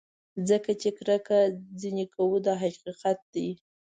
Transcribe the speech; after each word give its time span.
ځکه 0.49 0.71
چې 0.81 0.89
کرکه 0.97 1.39
ځینې 1.81 2.05
کوو 2.13 2.37
دا 2.47 2.53
حقیقت 2.63 3.19
دی. 3.33 3.49